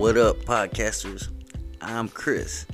[0.00, 1.28] What up, podcasters?
[1.82, 2.64] I'm Chris.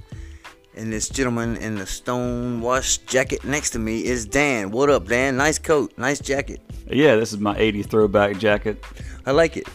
[0.76, 4.71] And this gentleman in the stone wash jacket next to me is Dan.
[4.71, 5.36] What up, Dan?
[5.36, 6.60] Nice coat, nice jacket.
[6.86, 8.80] Yeah, this is my 80 throwback jacket.
[9.27, 9.66] I like it.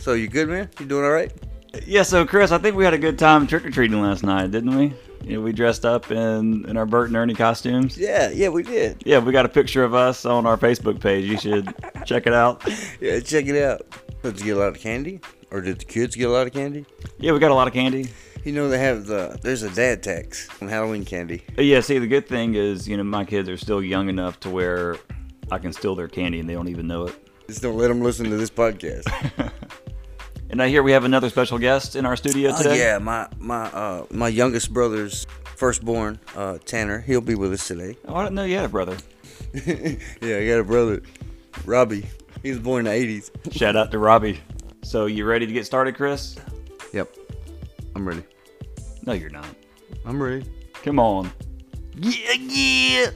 [0.00, 0.68] So, you good, man?
[0.80, 1.32] You doing all right?
[1.86, 4.50] Yeah, so Chris, I think we had a good time trick or treating last night,
[4.50, 4.92] didn't we?
[5.22, 7.96] Yeah, we dressed up in, in our Bert and Ernie costumes.
[7.96, 9.04] Yeah, yeah, we did.
[9.06, 11.26] Yeah, we got a picture of us on our Facebook page.
[11.26, 11.72] You should
[12.04, 12.64] check it out.
[13.00, 13.82] Yeah, check it out.
[14.24, 15.20] Did you get a lot of candy?
[15.50, 16.84] Or did the kids get a lot of candy?
[17.18, 18.08] Yeah, we got a lot of candy.
[18.44, 21.42] You know, they have the, there's a dad tax on Halloween candy.
[21.58, 24.38] Uh, Yeah, see, the good thing is, you know, my kids are still young enough
[24.40, 24.96] to where
[25.50, 27.14] I can steal their candy and they don't even know it.
[27.48, 29.04] Just don't let them listen to this podcast.
[30.48, 32.78] And I hear we have another special guest in our studio Oh today.
[32.78, 37.00] yeah, my my uh my youngest brother's firstborn, uh Tanner.
[37.00, 37.96] He'll be with us today.
[38.06, 38.96] Oh, I didn't know you had a brother.
[39.52, 41.02] yeah, I got a brother,
[41.64, 42.06] Robbie.
[42.44, 43.32] He was born in the eighties.
[43.50, 44.38] Shout out to Robbie.
[44.86, 46.36] So, you ready to get started, Chris?
[46.92, 47.12] Yep,
[47.96, 48.22] I'm ready.
[49.04, 49.48] No, you're not.
[50.04, 50.48] I'm ready.
[50.84, 51.28] Come on.
[51.96, 53.10] Yeah, yeah.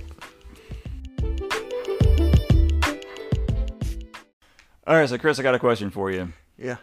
[4.84, 6.32] All right, so Chris, I got a question for you.
[6.58, 6.78] Yeah.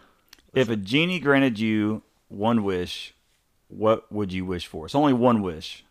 [0.56, 3.14] If a genie granted you one wish,
[3.68, 4.86] what would you wish for?
[4.86, 5.84] It's only one wish.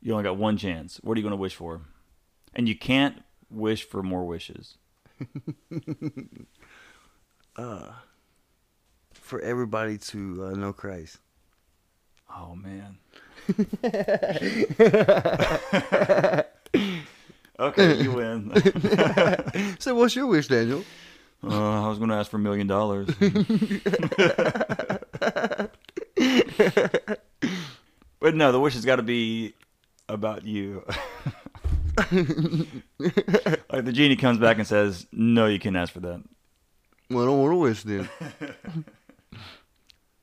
[0.00, 1.00] You only got one chance.
[1.02, 1.80] What are you going to wish for?
[2.54, 4.78] And you can't wish for more wishes.
[7.56, 11.18] For everybody to uh, know Christ.
[12.30, 12.98] Oh man.
[17.58, 18.52] okay, you win.
[19.78, 20.82] So, what's your wish, Daniel?
[21.42, 23.08] Uh, I was going to ask for a million dollars.
[28.24, 29.52] But no, the wish has got to be
[30.08, 30.82] about you.
[31.98, 36.22] like the genie comes back and says, "No, you can't ask for that."
[37.10, 38.08] Well, I don't want to wish then.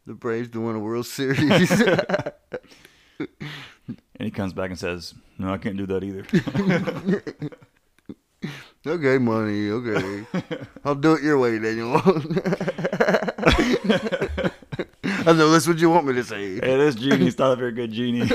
[0.06, 1.72] the Braves to win a World Series.
[3.90, 6.24] And he comes back and says, "No, I can't do that either."
[8.88, 9.70] okay, money.
[9.70, 10.26] Okay,
[10.86, 12.02] I'll do it your way, Daniel.
[15.26, 16.56] I know that's what you want me to say.
[16.56, 18.28] hey, this genie's not a very good genie.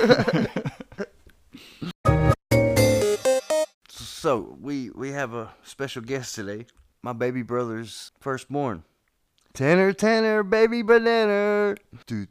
[3.88, 6.66] So we we have a special guest today.
[7.02, 8.84] My baby brother's firstborn.
[9.54, 11.76] Tanner, Tanner, baby banana.
[12.06, 12.28] Dude,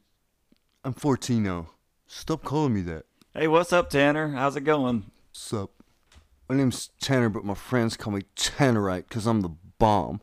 [0.84, 1.68] I'm 14 now.
[2.08, 3.06] Stop calling me that.
[3.34, 4.30] hey, what's up, Tanner?
[4.30, 5.06] How's it going?
[5.32, 5.72] Sup?
[6.48, 10.22] My name's Tanner, but my friends call me Tannerite because I'm the bomb.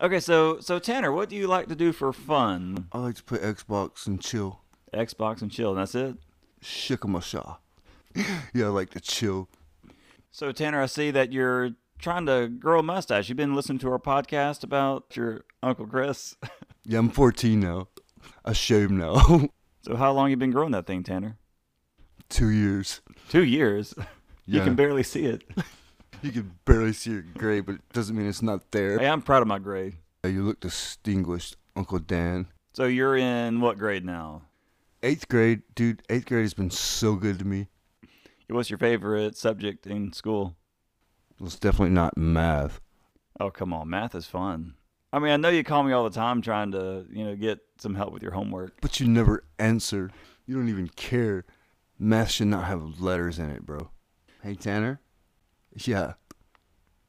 [0.00, 2.88] Okay, so so Tanner, what do you like to do for fun?
[2.92, 4.60] I like to play Xbox and chill.
[4.92, 5.70] Xbox and chill.
[5.70, 6.16] And that's it.
[6.62, 7.56] Shikamasha.
[8.54, 9.48] yeah, I like to chill.
[10.30, 13.28] So Tanner, I see that you're trying to grow a mustache.
[13.28, 16.36] You've been listening to our podcast about your uncle Chris.
[16.86, 17.88] Yeah, I'm 14 now.
[18.44, 19.14] I shave now.
[19.80, 21.38] so how long you been growing that thing, Tanner?
[22.28, 23.00] Two years.
[23.30, 23.94] Two years.
[24.46, 25.42] You can barely see it.
[26.20, 28.98] You can barely see your gray, but it doesn't mean it's not there.
[28.98, 29.94] hey, I'm proud of my grade.
[30.22, 32.48] You look distinguished, Uncle Dan.
[32.74, 34.42] So you're in what grade now?
[35.02, 36.02] Eighth grade, dude.
[36.10, 37.68] Eighth grade has been so good to me.
[38.50, 40.54] What's your favorite subject in school?
[41.44, 42.80] It's definitely not math.
[43.38, 44.74] Oh, come on, math is fun.
[45.12, 47.60] I mean, I know you call me all the time trying to, you know, get
[47.78, 48.80] some help with your homework.
[48.80, 50.10] But you never answer.
[50.46, 51.44] You don't even care.
[51.98, 53.90] Math should not have letters in it, bro.
[54.42, 55.00] Hey, Tanner?
[55.76, 56.14] Yeah.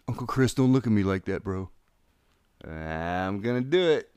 [0.08, 1.70] Uncle Chris, don't look at me like that, bro.
[2.64, 4.12] I'm gonna do it.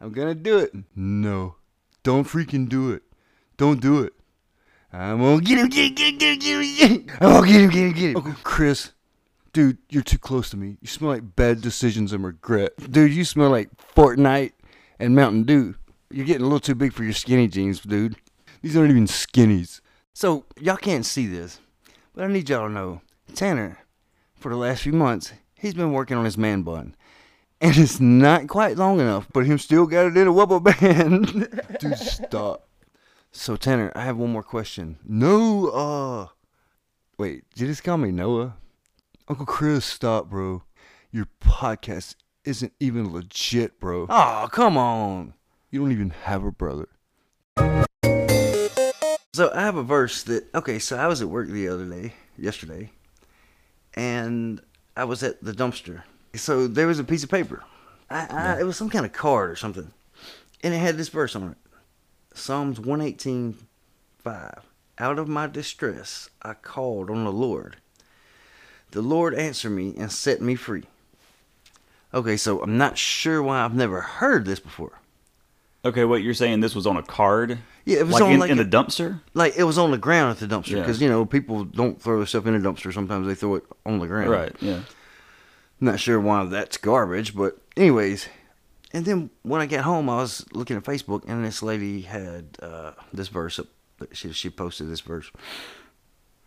[0.00, 0.74] I'm gonna do it.
[0.94, 1.56] No.
[2.02, 3.02] Don't freaking do it.
[3.56, 4.12] Don't do it.
[4.92, 7.16] I'm gonna get him, get him, get him, get him, get him, get him.
[7.20, 8.16] I'm gonna get him, get him, get him.
[8.16, 8.92] Uncle Chris,
[9.56, 10.76] dude, you're too close to me.
[10.82, 12.74] You smell like bad decisions and regret.
[12.90, 14.52] Dude, you smell like Fortnite
[14.98, 15.74] and Mountain Dew.
[16.10, 18.16] You're getting a little too big for your skinny jeans, dude.
[18.60, 19.80] These aren't even skinnies.
[20.12, 21.58] So, y'all can't see this,
[22.14, 23.00] but I need y'all to know
[23.34, 23.78] Tanner,
[24.34, 26.94] for the last few months, he's been working on his man bun.
[27.58, 31.62] And it's not quite long enough, but him still got it in a wubble band.
[31.80, 32.68] Dude, stop.
[33.32, 34.98] So, Tanner, I have one more question.
[35.02, 36.26] No, uh.
[37.16, 38.54] Wait, did you just call me Noah?
[39.28, 40.62] Uncle Chris, stop, bro.
[41.10, 42.14] Your podcast
[42.44, 44.06] isn't even legit, bro.
[44.08, 45.34] Oh, come on.
[45.68, 46.88] You don't even have a brother.
[49.34, 52.14] So I have a verse that okay, so I was at work the other day,
[52.38, 52.92] yesterday,
[53.94, 54.60] and
[54.96, 56.04] I was at the dumpster.
[56.36, 57.64] So there was a piece of paper.
[58.08, 59.90] I, I it was some kind of card or something.
[60.62, 61.58] And it had this verse on it.
[62.32, 63.56] Psalms one eighteen
[64.18, 64.60] five.
[64.98, 67.78] Out of my distress I called on the Lord.
[68.96, 70.84] The Lord answered me and set me free.
[72.14, 75.00] Okay, so I'm not sure why I've never heard this before.
[75.84, 76.60] Okay, what you're saying?
[76.60, 77.58] This was on a card?
[77.84, 79.20] Yeah, it was like on in, like in a- the dumpster.
[79.34, 80.80] Like it was on the ground at the dumpster Yeah.
[80.80, 82.90] because you know people don't throw stuff in a dumpster.
[82.90, 84.30] Sometimes they throw it on the ground.
[84.30, 84.56] Right.
[84.60, 84.80] Yeah.
[85.78, 88.30] Not sure why that's garbage, but anyways.
[88.94, 92.56] And then when I got home, I was looking at Facebook, and this lady had
[92.62, 93.66] uh, this verse up.
[94.12, 95.30] She she posted this verse.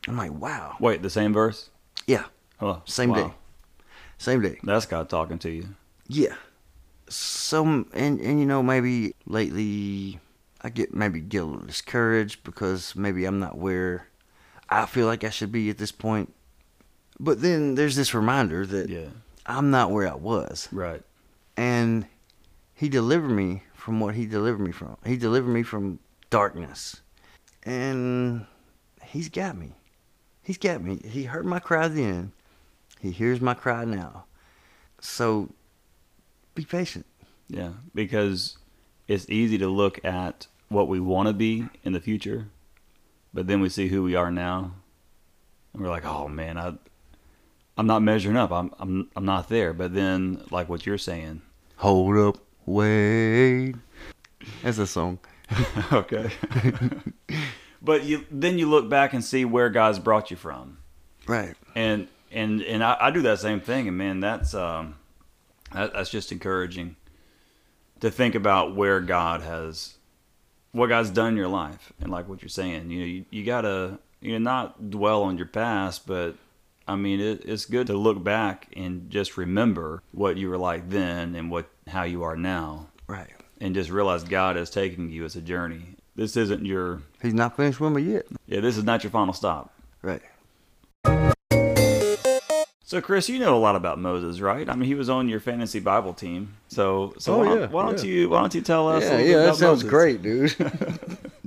[0.07, 0.78] I'm like, wow.
[0.80, 1.69] Wait, the same verse?
[2.07, 2.24] Yeah,
[2.61, 3.27] Oh, same wow.
[3.27, 3.33] day,
[4.17, 4.59] same day.
[4.63, 5.69] That's God talking to you.
[6.07, 6.35] Yeah.
[7.07, 10.19] Some and and you know maybe lately
[10.61, 14.07] I get maybe get a little discouraged because maybe I'm not where
[14.69, 16.33] I feel like I should be at this point.
[17.19, 19.07] But then there's this reminder that Yeah.
[19.45, 21.01] I'm not where I was, Right.
[21.57, 22.06] and
[22.75, 24.95] He delivered me from what He delivered me from.
[25.03, 25.97] He delivered me from
[26.29, 27.01] darkness,
[27.63, 28.45] and
[29.03, 29.73] He's got me.
[30.44, 31.00] He's got me.
[31.03, 32.31] He heard my cry then.
[33.00, 34.25] He hears my cry now.
[35.01, 35.50] So
[36.56, 37.06] be patient.
[37.48, 37.72] Yeah.
[37.96, 38.57] Because
[39.07, 42.48] it's easy to look at what we want to be in the future,
[43.34, 44.72] but then we see who we are now,
[45.74, 46.74] and we're like, "Oh man, I,
[47.75, 48.51] I'm not measuring up.
[48.51, 51.42] I'm, I'm, I'm not there." But then, like what you're saying,
[51.78, 53.74] Hold up, wait.
[54.62, 55.19] That's a song.
[55.92, 56.30] okay.
[57.81, 60.78] but you then you look back and see where God's brought you from.
[61.25, 61.56] Right.
[61.75, 64.96] and and and I, I do that same thing and man that's um
[65.74, 66.96] that, that's just encouraging
[68.00, 69.96] to think about where god has
[70.72, 73.44] what god's done in your life and like what you're saying you know you, you
[73.46, 76.36] gotta you know not dwell on your past but
[76.88, 80.90] i mean it, it's good to look back and just remember what you were like
[80.90, 83.30] then and what how you are now Right.
[83.60, 87.56] and just realize god is taking you as a journey this isn't your He's not
[87.56, 88.26] finished with me yet.
[88.48, 90.22] yeah this is not your final stop Right.
[92.89, 94.68] So, Chris, you know a lot about Moses, right?
[94.68, 96.56] I mean, he was on your fantasy Bible team.
[96.69, 98.09] So, so Oh, why, don't, yeah, why don't yeah.
[98.09, 99.03] you why don't you tell us?
[99.03, 99.89] Yeah, little yeah, bit that about sounds Moses?
[99.91, 100.56] great, dude.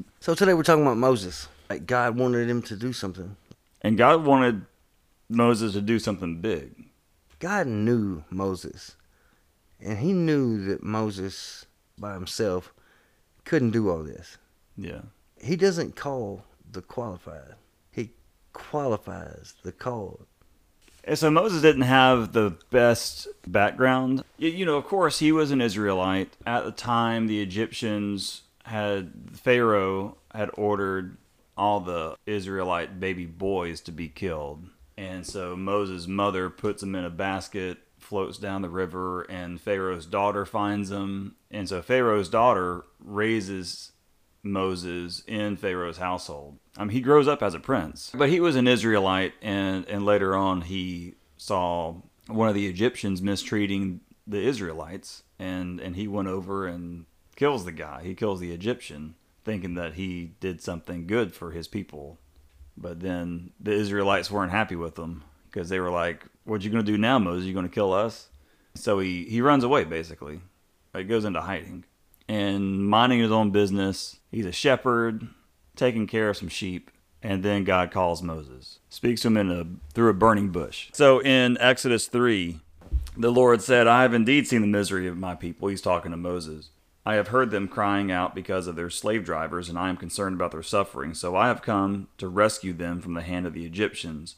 [0.21, 1.49] so today we're talking about Moses.
[1.69, 3.35] Like God wanted him to do something.
[3.81, 4.67] And God wanted
[5.29, 6.71] Moses to do something big.
[7.41, 8.95] God knew Moses.
[9.81, 11.67] And he knew that Moses
[11.99, 12.73] by himself
[13.45, 14.39] couldn't do all this.
[14.77, 15.01] Yeah,
[15.41, 17.57] He doesn't call the qualified.
[17.91, 18.11] He
[18.53, 20.27] qualifies the called.
[21.05, 24.25] And so Moses didn't have the best background.
[24.39, 27.27] You, know, of course, he was an Israelite at the time.
[27.27, 31.17] The Egyptians had Pharaoh had ordered
[31.57, 34.65] all the Israelite baby boys to be killed.
[34.97, 40.07] And so Moses' mother puts him in a basket, floats down the river, and Pharaoh's
[40.07, 41.37] daughter finds him.
[41.51, 43.92] And so Pharaoh's daughter raises
[44.43, 46.59] Moses in Pharaoh's household.
[46.79, 50.35] Mean, he grows up as a prince, but he was an Israelite, and, and later
[50.35, 51.97] on he saw
[52.27, 57.07] one of the Egyptians mistreating the Israelites, and, and he went over and
[57.37, 58.03] kills the guy.
[58.03, 62.19] He kills the Egyptian, thinking that he did something good for his people.
[62.77, 66.85] But then the Israelites weren't happy with him because they were like, "What you going
[66.85, 67.47] to do now, Moses?
[67.47, 68.29] You going to kill us?"
[68.75, 70.41] So he he runs away basically.
[70.97, 71.85] He goes into hiding
[72.29, 74.19] and minding his own business.
[74.31, 75.29] He's a shepherd,
[75.77, 76.91] taking care of some sheep,
[77.23, 80.89] and then God calls Moses, speaks to him in a through a burning bush.
[80.93, 82.61] So in Exodus three,
[83.17, 86.17] the Lord said, "I have indeed seen the misery of my people." He's talking to
[86.17, 86.71] Moses.
[87.05, 90.37] I have heard them crying out because of their slave drivers, and I am concerned
[90.37, 91.15] about their suffering.
[91.15, 94.37] So I have come to rescue them from the hand of the Egyptians,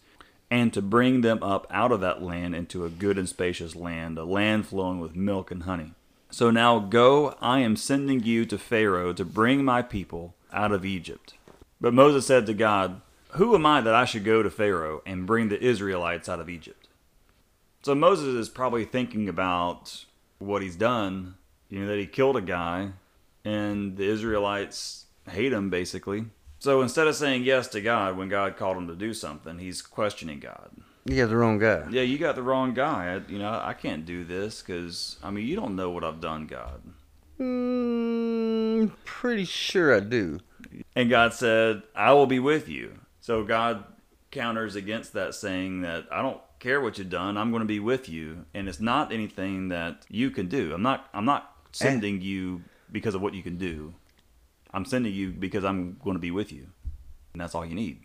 [0.50, 4.16] and to bring them up out of that land into a good and spacious land,
[4.16, 5.92] a land flowing with milk and honey.
[6.34, 10.84] So now go, I am sending you to Pharaoh to bring my people out of
[10.84, 11.34] Egypt.
[11.80, 13.02] But Moses said to God,
[13.34, 16.50] Who am I that I should go to Pharaoh and bring the Israelites out of
[16.50, 16.88] Egypt?
[17.82, 20.06] So Moses is probably thinking about
[20.40, 21.36] what he's done,
[21.68, 22.88] you know, that he killed a guy
[23.44, 26.24] and the Israelites hate him basically.
[26.58, 29.82] So instead of saying yes to God when God called him to do something, he's
[29.82, 30.72] questioning God.
[31.06, 31.84] You got the wrong guy.
[31.90, 33.14] Yeah, you got the wrong guy.
[33.14, 36.20] I, you know, I can't do this because I mean, you don't know what I've
[36.20, 36.80] done, God.
[37.38, 40.40] Mm, pretty sure I do.
[40.96, 42.94] And God said, I will be with you.
[43.20, 43.84] So God
[44.30, 47.80] counters against that, saying that I don't care what you've done, I'm going to be
[47.80, 48.46] with you.
[48.54, 50.72] And it's not anything that you can do.
[50.72, 53.94] I'm not I'm not sending you because of what you can do.
[54.72, 56.68] I'm sending you because I'm going to be with you.
[57.32, 58.00] And that's all you need.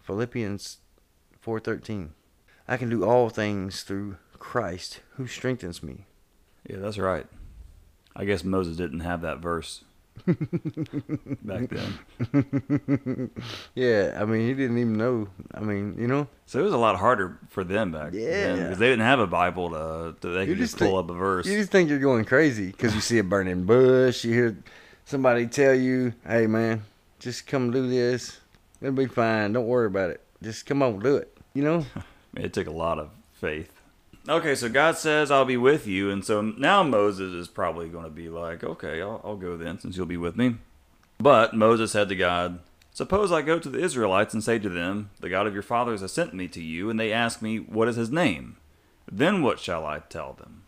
[0.00, 0.78] Philippians
[1.44, 2.10] 4:13.
[2.68, 6.06] I can do all things through Christ who strengthens me.
[6.68, 7.26] Yeah, that's right.
[8.14, 9.84] I guess Moses didn't have that verse
[11.42, 13.30] back then.
[13.74, 15.28] Yeah, I mean, he didn't even know.
[15.54, 18.20] I mean, you know, So it was a lot harder for them back then
[18.58, 18.62] Yeah.
[18.62, 21.10] because they didn't have a Bible to, to they You could just just pull think-
[21.10, 21.46] up a verse.
[21.46, 24.24] you just think you're going crazy because you see a burning bush.
[24.24, 24.56] You hear
[25.06, 26.82] somebody tell you, "Hey, man,
[27.18, 28.38] just come do this.
[28.80, 29.52] It'll be fine.
[29.54, 30.20] Don't worry about it.
[30.42, 31.86] Just come on, do it." You know?
[32.34, 33.82] It took a lot of faith.
[34.26, 36.10] Okay, so God says, I'll be with you.
[36.10, 39.78] And so now Moses is probably going to be like, okay, I'll, I'll go then
[39.78, 40.56] since you'll be with me.
[41.20, 42.60] But Moses said to God,
[42.94, 46.00] Suppose I go to the Israelites and say to them, The God of your fathers
[46.00, 48.56] has sent me to you, and they ask me, What is his name?
[49.10, 50.62] Then what shall I tell them?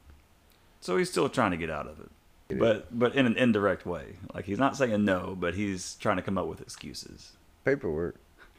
[0.81, 2.11] So he's still trying to get out of it.
[2.59, 4.17] But but in an indirect way.
[4.35, 7.33] Like he's not saying no, but he's trying to come up with excuses.
[7.65, 8.17] Paperwork.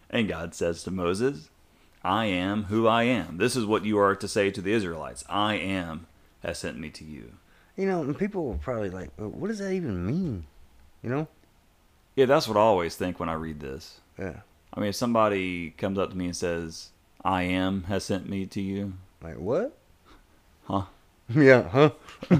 [0.09, 1.49] And God says to Moses,
[2.05, 3.37] I am who I am.
[3.37, 6.07] This is what you are to say to the Israelites I am
[6.43, 7.33] has sent me to you.
[7.75, 10.45] You know, and people were probably like, well, "What does that even mean?"
[11.01, 11.27] You know?
[12.15, 13.99] Yeah, that's what I always think when I read this.
[14.17, 14.41] Yeah.
[14.73, 16.89] I mean, if somebody comes up to me and says,
[17.23, 19.77] I am has sent me to you, Like what?
[20.65, 20.83] huh?
[21.29, 21.63] Yeah.
[21.63, 21.89] Huh?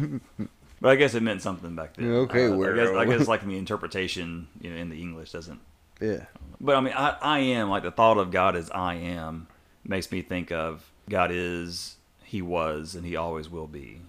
[0.81, 2.12] But I guess it meant something back then.
[2.12, 5.60] Okay, Uh, I guess, I guess like the interpretation, you know, in the English doesn't.
[6.00, 6.25] Yeah.
[6.62, 9.48] But I mean, I, I am like the thought of God as I am
[9.85, 14.01] makes me think of God is, He was, and He always will be.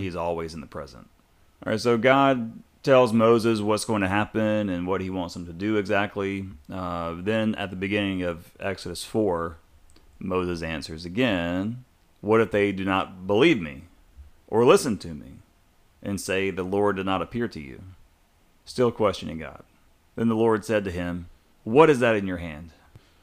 [0.00, 1.08] He's always in the present.
[1.64, 5.44] All right, so God tells Moses what's going to happen and what He wants him
[5.46, 6.48] to do exactly.
[6.72, 9.58] Uh, then at the beginning of Exodus four,
[10.18, 11.84] Moses answers again,
[12.20, 13.84] "What if they do not believe me,
[14.46, 15.40] or listen to me,
[16.02, 17.82] and say the Lord did not appear to you?"
[18.64, 19.64] Still questioning God.
[20.14, 21.28] Then the Lord said to him,
[21.64, 22.72] What is that in your hand?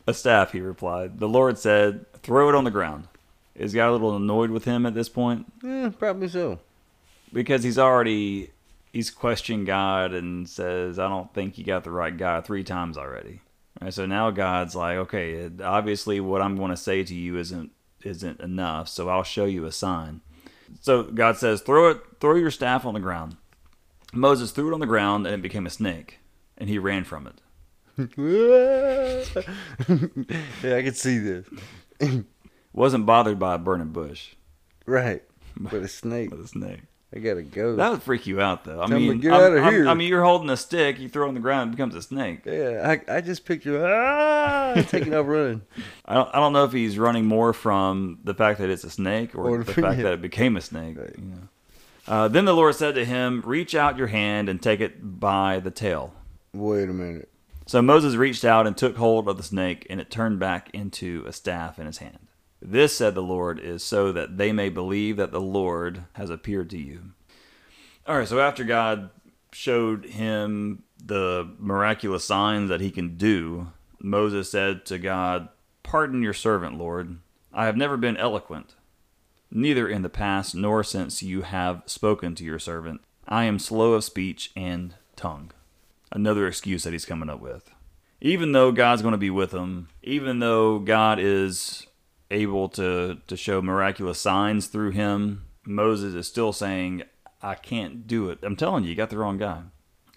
[0.08, 1.20] A staff, he replied.
[1.20, 3.08] The Lord said, Throw it on the ground.
[3.56, 5.52] Is God a little annoyed with him at this point?
[5.64, 6.60] Yeah, probably so.
[7.32, 8.52] Because he's already
[8.92, 12.98] he's questioned God and says, I don't think you got the right guy three times
[12.98, 13.42] already.
[13.82, 17.72] And so now God's like, Okay, obviously what I'm going to say to you isn't
[18.04, 20.22] isn't enough, so I'll show you a sign.
[20.82, 23.38] So God says, Throw it throw your staff on the ground.
[24.14, 26.20] Moses threw it on the ground and it became a snake,
[26.58, 27.42] and he ran from it.
[27.98, 29.24] Yeah,
[30.76, 31.46] I could see this.
[32.74, 34.34] wasn't bothered by a burning bush
[34.86, 35.24] Right.
[35.58, 36.82] But a snake, with a snake.
[37.16, 37.78] I gotta go.
[37.78, 38.82] That would freak you out, though.
[38.82, 39.88] I Tell me, mean, get I'm- outta I'm- here.
[39.88, 42.02] I mean, you're holding a stick, you throw it on the ground, it becomes a
[42.02, 42.42] snake.
[42.46, 45.62] yeah, I, I just picture ah, taking off running.
[46.04, 48.90] I don't, I don't know if he's running more from the fact that it's a
[48.90, 50.04] snake or, Or the fact yeah.
[50.04, 50.98] that it became a snake.
[51.00, 51.16] Right.
[51.18, 51.38] You know.
[52.10, 55.62] uh, then the Lord said to him, "Reach out your hand and take it by
[55.62, 56.14] the tail."
[56.54, 57.30] Wait a minute.
[57.68, 61.24] So Moses reached out and took hold of the snake, and it turned back into
[61.26, 62.28] a staff in his hand.
[62.62, 66.70] This, said the Lord, is so that they may believe that the Lord has appeared
[66.72, 67.12] to you.
[68.08, 69.10] All right, so after God
[69.52, 75.50] showed him the miraculous signs that he can do, Moses said to God,
[75.82, 77.18] Pardon your servant, Lord.
[77.52, 78.76] I have never been eloquent,
[79.50, 83.02] neither in the past nor since you have spoken to your servant.
[83.28, 85.52] I am slow of speech and tongue
[86.16, 87.70] another excuse that he's coming up with.
[88.22, 91.86] Even though God's going to be with him, even though God is
[92.32, 97.04] able to to show miraculous signs through him, Moses is still saying,
[97.42, 99.64] "I can't do it." I'm telling you, you got the wrong guy.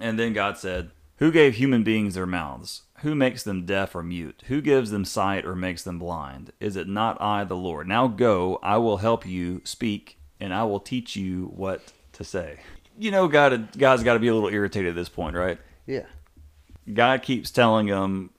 [0.01, 2.83] And then God said, "Who gave human beings their mouths?
[3.01, 4.45] Who makes them deaf or mute?
[4.47, 6.53] Who gives them sight or makes them blind?
[6.61, 7.87] Is it not I, the Lord?
[7.89, 12.61] Now go, I will help you speak, and I will teach you what to say."
[12.99, 15.59] You know, God, God's got to be a little irritated at this point, right?
[15.89, 16.07] Yeah.
[16.93, 18.31] God keeps telling him,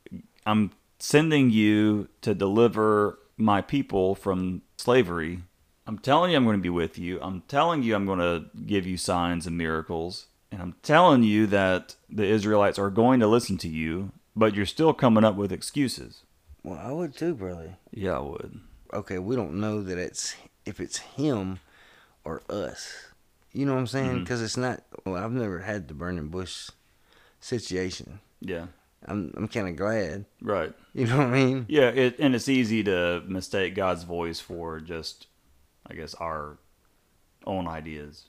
[0.46, 5.40] I'm sending you to deliver my people from slavery.
[5.88, 7.20] I'm telling you I'm going to be with you.
[7.22, 10.28] I'm telling you I'm going to give you signs and miracles.
[10.52, 14.66] And I'm telling you that the Israelites are going to listen to you, but you're
[14.66, 16.24] still coming up with excuses.
[16.64, 17.78] Well, I would too, brother.
[17.92, 18.60] Yeah, I would.
[18.94, 21.60] Okay, we don't know that it's if it's him
[22.24, 23.10] or us.
[23.54, 24.10] You know what I'm saying?
[24.10, 24.24] Mm-hmm.
[24.24, 24.84] Because it's not.
[25.06, 26.70] Well, I've never had the burning bush
[27.40, 28.20] situation.
[28.42, 28.68] Yeah,
[29.06, 30.26] I'm I'm kind of glad.
[30.42, 30.74] right.
[30.94, 31.66] You know what I mean?
[31.70, 35.28] Yeah, it, and it's easy to mistake God's voice for just,
[35.88, 36.58] I guess, our
[37.46, 38.26] own ideas.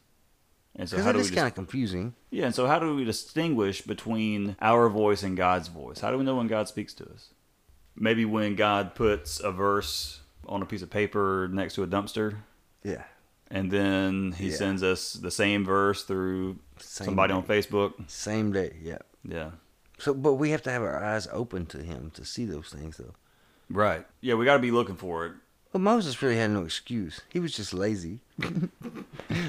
[0.77, 2.15] And so, how do we kind of confusing.
[2.31, 6.01] Yeah, and so how do we distinguish between our voice and God's voice?
[6.01, 7.31] How do we know when God speaks to us?
[7.97, 12.37] Maybe when God puts a verse on a piece of paper next to a dumpster,
[12.85, 13.03] Yeah.
[13.51, 14.57] And then He Yeah.
[14.57, 17.37] sends us the same verse through Same somebody day.
[17.39, 18.11] on Facebook.
[18.11, 18.77] Same day.
[18.83, 18.99] Yeah.
[19.25, 19.51] Yeah.
[19.99, 22.97] So, but we have to have our eyes open to him to see those things,
[22.97, 23.15] though.
[23.69, 24.07] Right.
[24.21, 25.33] Yeah, we got to be looking for it.
[25.73, 27.21] Well, Moses really had no excuse.
[27.29, 28.21] He was just lazy.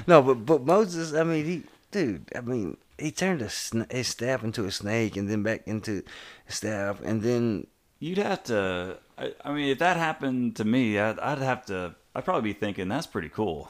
[0.06, 4.08] no, but but Moses, I mean, he, dude, I mean, he turned a sn- his
[4.08, 6.02] staff into a snake and then back into
[6.48, 7.66] a staff and then
[7.98, 8.98] You'd have to.
[9.16, 11.94] I, I mean, if that happened to me, I'd, I'd have to.
[12.16, 13.68] I'd probably be thinking that's pretty cool.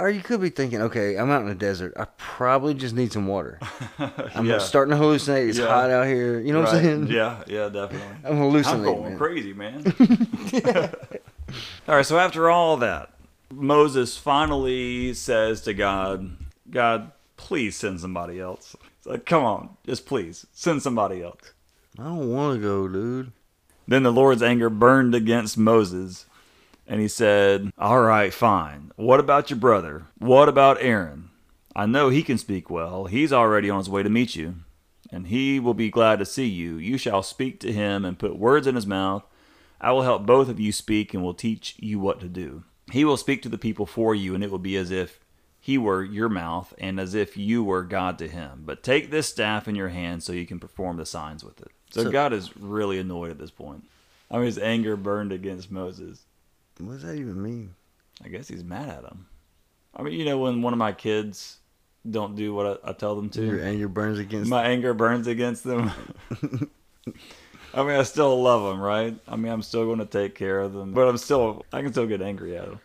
[0.00, 1.92] Or you could be thinking, okay, I'm out in the desert.
[1.96, 3.58] I probably just need some water.
[4.34, 4.58] I'm Yeah.
[4.58, 5.48] starting to hallucinate.
[5.50, 5.66] It's Yeah.
[5.68, 6.40] hot out here.
[6.40, 7.06] You know what I'm saying?
[7.08, 8.16] Yeah, yeah, definitely.
[8.24, 8.86] I'm hallucinating.
[8.86, 9.18] I'm going man.
[9.18, 9.84] crazy, man.
[11.88, 13.10] all right, so after all that,
[13.52, 16.30] Moses finally says to God,
[16.70, 18.76] God, please send somebody else.
[18.98, 21.52] It's like, come on, just please send somebody else.
[21.98, 23.32] I don't want to go, dude.
[23.88, 26.26] Then the Lord's anger burned against Moses,
[26.90, 28.90] and he said, All right, fine.
[28.96, 30.06] What about your brother?
[30.18, 31.30] What about Aaron?
[31.74, 33.04] I know he can speak well.
[33.04, 34.56] He's already on his way to meet you,
[35.10, 36.76] and he will be glad to see you.
[36.76, 39.22] You shall speak to him and put words in his mouth.
[39.80, 42.64] I will help both of you speak and will teach you what to do.
[42.90, 45.20] He will speak to the people for you, and it will be as if
[45.60, 48.64] he were your mouth and as if you were God to him.
[48.66, 51.70] But take this staff in your hand so you can perform the signs with it.
[51.92, 53.84] So, So- God is really annoyed at this point.
[54.28, 56.22] I mean, his anger burned against Moses.
[56.86, 57.74] What does that even mean?
[58.24, 59.26] I guess he's mad at him.
[59.94, 61.58] I mean, you know, when one of my kids
[62.08, 64.44] don't do what I, I tell them to, Your anger burns against.
[64.44, 64.50] Them.
[64.50, 65.90] My anger burns against them.
[67.72, 69.16] I mean, I still love them, right?
[69.28, 71.92] I mean, I'm still going to take care of them, but I'm still, I can
[71.92, 72.80] still get angry at them.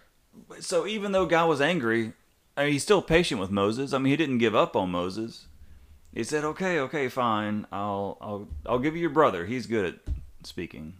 [0.59, 2.13] So even though God was angry,
[2.55, 3.93] I mean, he's still patient with Moses.
[3.93, 5.47] I mean, he didn't give up on Moses.
[6.13, 7.67] He said, "Okay, okay, fine.
[7.71, 9.45] I'll, I'll, I'll give you your brother.
[9.45, 9.95] He's good at
[10.45, 10.93] speaking.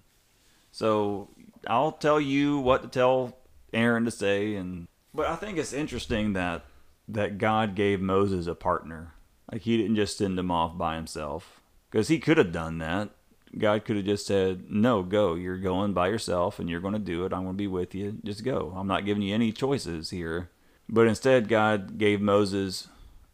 [0.71, 1.29] So
[1.67, 3.37] I'll tell you what to tell
[3.73, 6.65] Aaron to say." And but I think it's interesting that
[7.07, 9.13] that God gave Moses a partner.
[9.51, 13.09] Like he didn't just send him off by himself because he could have done that.
[13.57, 15.35] God could have just said, "No, go.
[15.35, 17.31] You're going by yourself, and you're going to do it.
[17.31, 18.17] I'm going to be with you.
[18.23, 18.73] Just go.
[18.75, 20.49] I'm not giving you any choices here."
[20.89, 22.87] But instead, God gave Moses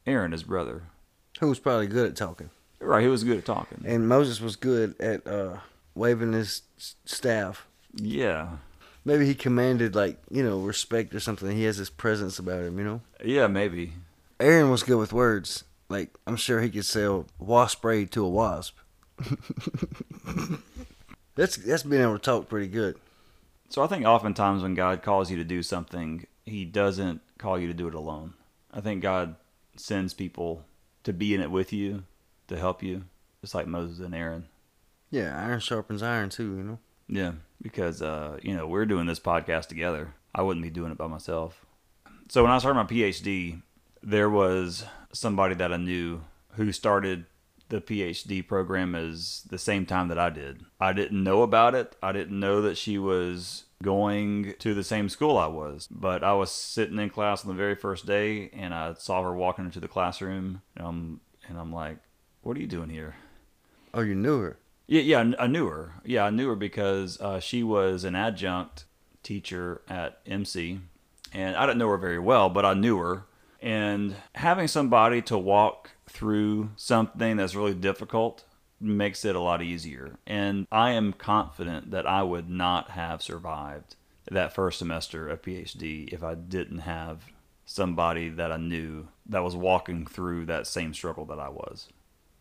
[0.05, 0.83] Aaron, his brother.
[1.39, 3.83] Who was probably good at talking, Right, he was good at talking.
[3.85, 5.57] and Moses was good at uh,
[5.95, 7.67] waving his staff.
[7.95, 8.57] Yeah,
[9.03, 11.49] Maybe he commanded like you know respect or something.
[11.51, 12.77] He has this presence about him.
[12.77, 13.01] You know.
[13.23, 13.93] yeah, maybe.
[14.39, 15.63] Aaron was good with words.
[15.89, 18.77] Like I'm sure he could sell wasp spray to a wasp.
[21.35, 22.97] that's that's being able to talk pretty good.
[23.69, 27.67] So I think oftentimes when God calls you to do something, He doesn't call you
[27.67, 28.33] to do it alone.
[28.71, 29.35] I think God
[29.75, 30.63] sends people
[31.03, 32.03] to be in it with you,
[32.47, 33.05] to help you,
[33.41, 34.47] just like Moses and Aaron.
[35.09, 36.55] Yeah, iron sharpens iron too.
[36.55, 36.79] You know.
[37.07, 40.13] Yeah, because uh, you know we're doing this podcast together.
[40.33, 41.65] I wouldn't be doing it by myself.
[42.29, 43.61] So when I started my PhD,
[44.01, 46.21] there was somebody that I knew
[46.53, 47.25] who started
[47.69, 50.61] the PhD program as the same time that I did.
[50.79, 51.95] I didn't know about it.
[52.03, 55.87] I didn't know that she was going to the same school I was.
[55.89, 59.33] But I was sitting in class on the very first day, and I saw her
[59.33, 61.97] walking into the classroom, and I'm, and I'm like,
[62.41, 63.15] "What are you doing here?"
[63.93, 64.57] Oh, you knew her.
[64.87, 65.93] Yeah, yeah, I kn- knew her.
[66.03, 68.85] Yeah, I knew her because uh, she was an adjunct
[69.23, 70.79] teacher at MC,
[71.33, 73.25] and I didn't know her very well, but I knew her.
[73.61, 78.43] And having somebody to walk through something that's really difficult
[78.79, 80.17] makes it a lot easier.
[80.25, 83.95] And I am confident that I would not have survived
[84.29, 87.25] that first semester of PhD if I didn't have
[87.65, 91.87] somebody that I knew that was walking through that same struggle that I was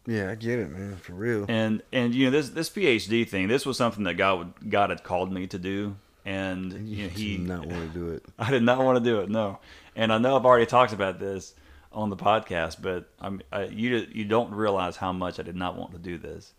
[0.07, 0.97] Yeah, I get it, man.
[0.97, 1.45] For real.
[1.49, 4.91] and and you know this this PhD thing this was something that God would, God
[4.91, 8.25] had called me to do and you know did he not want to do it.
[8.39, 9.59] I did not want to do it no
[9.97, 11.55] and I know I've already talked about this
[11.93, 15.77] on the podcast but I'm I, you you don't realize how much I did not
[15.77, 16.53] want to do this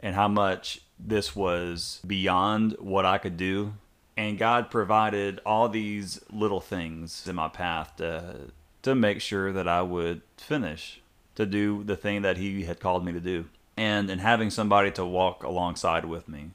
[0.00, 3.74] and how much this was beyond what I could do
[4.16, 8.50] and God provided all these little things in my path to
[8.82, 11.01] to make sure that I would finish
[11.34, 14.90] to do the thing that he had called me to do and and having somebody
[14.90, 16.50] to walk alongside with me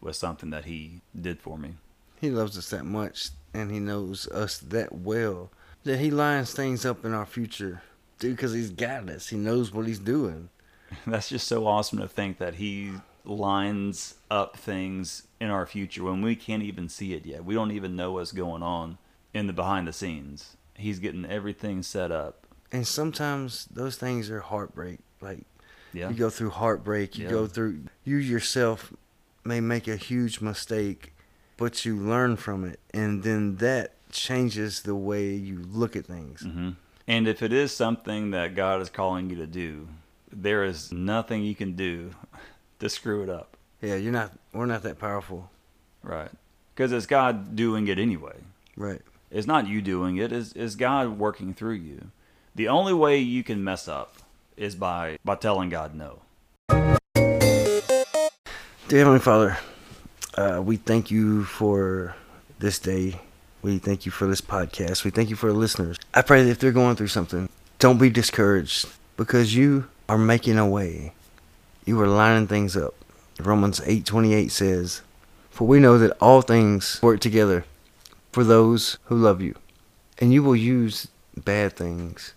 [0.00, 1.74] was something that he did for me
[2.20, 5.50] He loves us that much, and he knows us that well
[5.84, 7.82] that he lines things up in our future,
[8.20, 8.36] dude.
[8.36, 9.28] Because he's got us.
[9.28, 10.48] He knows what he's doing.
[11.06, 12.92] that's just so awesome to think that he
[13.24, 17.70] lines up things in our future when we can't even see it yet we don't
[17.70, 18.98] even know what's going on
[19.32, 22.41] in the behind the scenes he's getting everything set up
[22.72, 24.98] And sometimes those things are heartbreak.
[25.20, 25.44] Like
[25.92, 27.18] yeah you go through heartbreak.
[27.18, 27.30] You Yeah.
[27.30, 27.80] go through.
[28.04, 28.92] You yourself
[29.44, 31.12] may make a huge mistake,
[31.56, 36.42] but you learn from it, and then that changes the way you look at things.
[36.42, 36.70] hmm
[37.08, 39.88] And if it is something that God is calling you to do,
[40.32, 42.10] there is nothing you can do
[42.78, 43.56] to screw it up.
[43.80, 44.32] Yeah, you're not.
[44.52, 45.50] We're not that powerful.
[46.02, 46.30] Right.
[46.74, 48.36] Because it's God doing it anyway.
[48.76, 49.02] Right.
[49.30, 52.10] It's not you doing it, it's, it's God working through you.
[52.54, 54.14] The only way you can mess up
[54.58, 56.18] is by by telling God no.
[58.88, 59.56] Dear Heavenly Father,
[60.34, 62.14] uh, we thank you for
[62.58, 63.22] this day.
[63.62, 65.02] We thank you for this podcast.
[65.02, 65.96] We thank you for the listeners.
[66.12, 68.86] I pray that if they're going through something, don't be discouraged
[69.16, 71.14] because you are making a way.
[71.86, 72.94] You are lining things up.
[73.40, 75.00] Romans 8:28 says,
[75.50, 77.64] "For we know that all things work together
[78.30, 79.54] for those who love you."
[80.18, 82.34] And you will use bad things.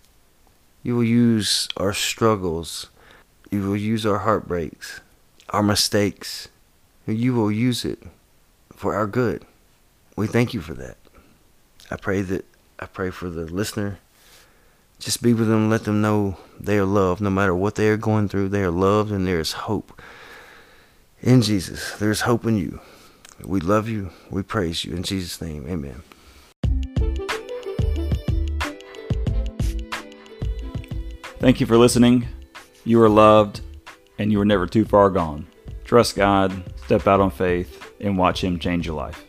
[0.85, 2.91] You will use our struggles.
[3.49, 5.01] You will use our heartbreaks,
[5.49, 6.47] our mistakes.
[7.07, 8.03] You will use it
[8.71, 9.45] for our good.
[10.15, 10.97] We thank you for that.
[11.89, 12.45] I pray that
[12.77, 13.97] I pray for the listener.
[14.99, 17.97] Just be with them, let them know they are loved no matter what they are
[17.97, 18.49] going through.
[18.49, 19.99] They are loved and there is hope.
[21.19, 22.79] In Jesus, there's hope in you.
[23.43, 24.11] We love you.
[24.29, 24.95] We praise you.
[24.95, 26.03] In Jesus' name, amen.
[31.45, 32.27] Thank you for listening.
[32.85, 33.61] You are loved
[34.17, 35.45] and you are never too far gone.
[35.83, 39.24] Trust God, step out on faith, and watch Him change your life.